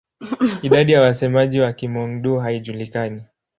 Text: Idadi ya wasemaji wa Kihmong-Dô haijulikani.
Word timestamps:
Idadi 0.61 0.91
ya 0.91 1.01
wasemaji 1.01 1.59
wa 1.59 1.71
Kihmong-Dô 1.73 2.39
haijulikani. 2.39 3.23